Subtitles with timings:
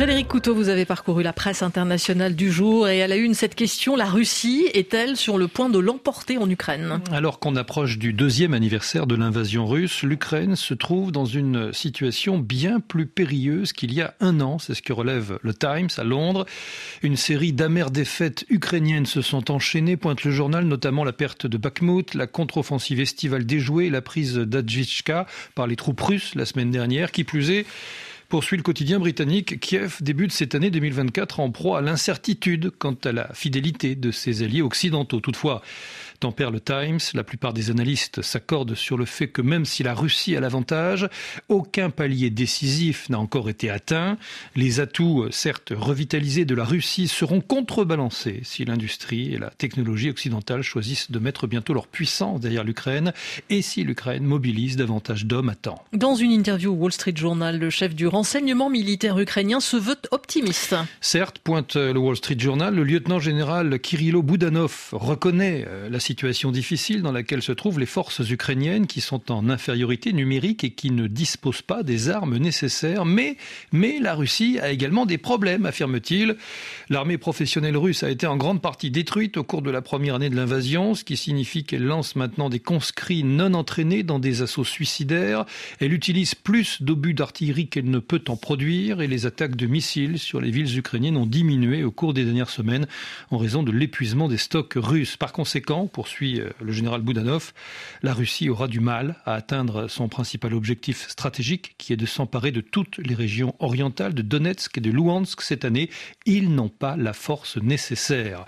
[0.00, 3.54] Frédéric Couteau, vous avez parcouru la presse internationale du jour et à la une cette
[3.54, 7.02] question, la Russie est-elle sur le point de l'emporter en Ukraine?
[7.12, 12.38] Alors qu'on approche du deuxième anniversaire de l'invasion russe, l'Ukraine se trouve dans une situation
[12.38, 16.02] bien plus périlleuse qu'il y a un an, c'est ce que relève le Times à
[16.02, 16.46] Londres.
[17.02, 21.58] Une série d'amères défaites ukrainiennes se sont enchaînées, pointe le journal, notamment la perte de
[21.58, 26.70] Bakhmut, la contre-offensive estivale déjouée et la prise d'Adjitchka par les troupes russes la semaine
[26.70, 27.12] dernière.
[27.12, 27.66] Qui plus est,
[28.30, 33.10] poursuit le quotidien britannique, Kiev débute cette année 2024 en proie à l'incertitude quant à
[33.10, 35.18] la fidélité de ses alliés occidentaux.
[35.18, 35.62] Toutefois,
[36.20, 39.94] tempère le Times, la plupart des analystes s'accordent sur le fait que même si la
[39.94, 41.08] Russie a l'avantage,
[41.48, 44.18] aucun palier décisif n'a encore été atteint.
[44.54, 50.62] Les atouts, certes revitalisés de la Russie, seront contrebalancés si l'industrie et la technologie occidentale
[50.62, 53.12] choisissent de mettre bientôt leur puissance derrière l'Ukraine
[53.48, 55.82] et si l'Ukraine mobilise davantage d'hommes à temps.
[55.94, 59.96] Dans une interview au Wall Street Journal, le chef du renseignement militaire ukrainien se veut
[60.10, 60.76] optimiste.
[61.00, 66.09] Certes, pointe le Wall Street Journal, le lieutenant général Kirilo Boudanov reconnaît euh, la situation
[66.52, 70.90] difficile dans laquelle se trouvent les forces ukrainiennes qui sont en infériorité numérique et qui
[70.90, 73.04] ne disposent pas des armes nécessaires.
[73.04, 73.36] Mais,
[73.72, 76.36] mais la Russie a également des problèmes, affirme-t-il.
[76.88, 80.30] L'armée professionnelle russe a été en grande partie détruite au cours de la première année
[80.30, 84.64] de l'invasion, ce qui signifie qu'elle lance maintenant des conscrits non entraînés dans des assauts
[84.64, 85.44] suicidaires.
[85.80, 90.18] Elle utilise plus d'obus d'artillerie qu'elle ne peut en produire et les attaques de missiles
[90.18, 92.86] sur les villes ukrainiennes ont diminué au cours des dernières semaines
[93.30, 95.16] en raison de l'épuisement des stocks russes.
[95.16, 97.52] Par conséquent, poursuit euh, le général Boudanov,
[98.02, 102.52] la Russie aura du mal à atteindre son principal objectif stratégique, qui est de s'emparer
[102.52, 105.90] de toutes les régions orientales de Donetsk et de Luhansk cette année.
[106.24, 108.46] Ils n'ont pas la force nécessaire.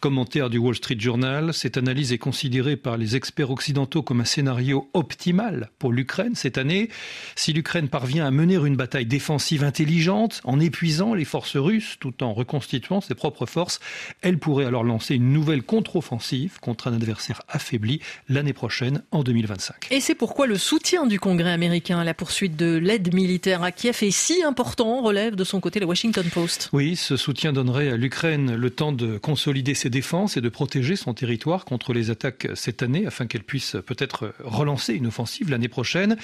[0.00, 4.24] Commentaire du Wall Street Journal, cette analyse est considérée par les experts occidentaux comme un
[4.24, 6.88] scénario optimal pour l'Ukraine cette année.
[7.34, 12.22] Si l'Ukraine parvient à mener une bataille défensive intelligente en épuisant les forces russes tout
[12.22, 13.80] en reconstituant ses propres forces,
[14.20, 19.88] elle pourrait alors lancer une nouvelle contre-offensive contre un adversaire affaibli l'année prochaine en 2025.
[19.90, 23.72] Et c'est pourquoi le soutien du Congrès américain à la poursuite de l'aide militaire à
[23.72, 26.68] Kiev est si important, relève de son côté le Washington Post.
[26.72, 30.96] Oui, ce soutien donnerait à l'Ukraine le temps de consolider ses défenses et de protéger
[30.96, 35.68] son territoire contre les attaques cette année afin qu'elle puisse peut-être relancer une offensive l'année
[35.68, 36.16] prochaine.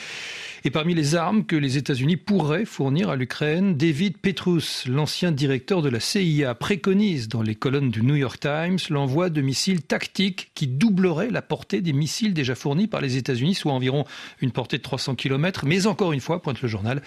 [0.64, 5.82] Et parmi les armes que les États-Unis pourraient fournir à l'Ukraine, David Petrus, l'ancien directeur
[5.82, 10.50] de la CIA, préconise dans les colonnes du New York Times l'envoi de missiles tactiques
[10.58, 14.04] qui doublerait la portée des missiles déjà fournis par les États-Unis, soit environ
[14.40, 15.64] une portée de 300 km.
[15.66, 17.00] Mais encore une fois, pointe le journal,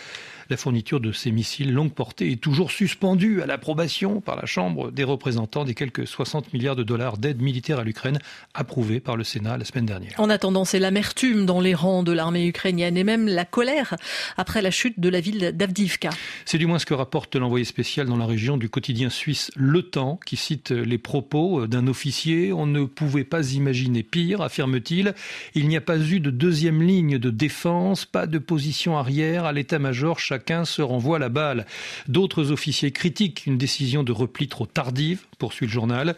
[0.52, 4.92] la fourniture de ces missiles longue portée est toujours suspendue à l'approbation par la Chambre
[4.92, 8.20] des représentants des quelques 60 milliards de dollars d'aide militaire à l'Ukraine
[8.54, 10.12] approuvés par le Sénat la semaine dernière.
[10.18, 13.96] En attendant, c'est l'amertume dans les rangs de l'armée ukrainienne et même la colère
[14.36, 16.10] après la chute de la ville d'Avdivka.
[16.44, 19.84] C'est du moins ce que rapporte l'envoyé spécial dans la région du quotidien suisse Le
[19.84, 22.52] Temps, qui cite les propos d'un officier.
[22.52, 25.14] On ne pouvait pas imaginer pire, affirme-t-il.
[25.56, 29.46] Il n'y a pas eu de deuxième ligne de défense, pas de position arrière.
[29.46, 31.68] À l'état-major, chacun se renvoie la balle.
[32.08, 36.16] D'autres officiers critiquent une décision de repli trop tardive, poursuit le journal.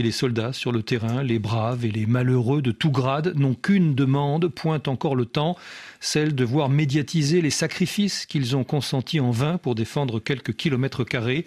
[0.00, 3.54] Et les soldats sur le terrain, les braves et les malheureux de tout grade, n'ont
[3.54, 5.56] qu'une demande, pointe encore le temps,
[6.00, 11.04] celle de voir médiatiser les sacrifices qu'ils ont consentis en vain pour défendre quelques kilomètres
[11.04, 11.46] carrés.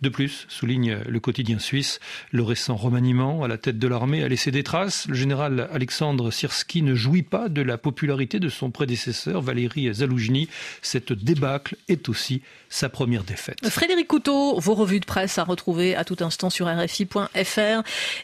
[0.00, 1.98] De plus, souligne le quotidien suisse,
[2.30, 5.08] le récent remaniement à la tête de l'armée a laissé des traces.
[5.08, 10.48] Le général Alexandre Sirski ne jouit pas de la popularité de son prédécesseur Valéry Zaloujny.
[10.82, 13.68] Cette débâcle est aussi sa première défaite.
[13.68, 17.82] Frédéric Couteau, vos revues de presse à retrouver à tout instant sur rfi.fr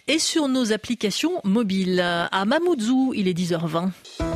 [0.08, 2.00] et sur nos applications mobiles.
[2.00, 4.35] À Mamoudzou, il est 10h20.